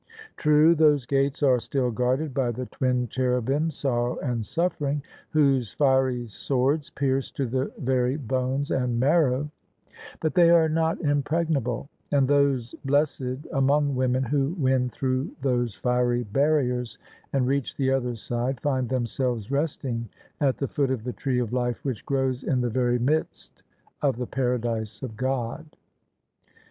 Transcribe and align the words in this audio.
True, 0.35 0.73
those 0.73 1.05
gates 1.05 1.43
are 1.43 1.59
still 1.59 1.91
guarded 1.91 2.33
by 2.33 2.49
the 2.49 2.65
twin 2.65 3.07
cherubim 3.07 3.69
Sorrow 3.69 4.17
and 4.17 4.43
Suffering, 4.43 5.03
whose 5.29 5.73
fiery 5.73 6.27
swords 6.27 6.89
pierce 6.89 7.29
to 7.29 7.45
the 7.45 7.71
very 7.77 8.17
bones 8.17 8.71
and 8.71 8.99
marrow: 8.99 9.51
but 10.19 10.33
they 10.33 10.49
are 10.49 10.67
not 10.67 10.99
impregnable: 11.01 11.87
and 12.11 12.27
those 12.27 12.73
blessed 12.83 13.45
among 13.53 13.93
women 13.93 14.23
who 14.23 14.55
win 14.57 14.89
through 14.89 15.35
those 15.43 15.75
fiery 15.75 16.23
barriers 16.23 16.97
and 17.31 17.45
reach 17.45 17.77
the 17.77 17.91
other 17.91 18.15
side 18.15 18.59
find 18.59 18.89
themselves 18.89 19.51
resting 19.51 20.09
at 20.39 20.57
the 20.57 20.67
foot 20.67 20.89
of 20.89 21.03
the 21.03 21.13
tree 21.13 21.37
of 21.37 21.53
life 21.53 21.85
which 21.85 22.07
grows 22.07 22.41
in 22.41 22.59
the 22.59 22.71
very 22.71 22.97
midst 22.97 23.61
of 24.01 24.17
the 24.17 24.25
paradise 24.25 25.03
of 25.03 25.15
God. 25.15 25.77